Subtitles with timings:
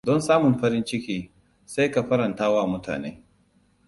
[0.09, 1.17] Don samun farin ciki,
[1.73, 3.11] sai ka farantawa mutane.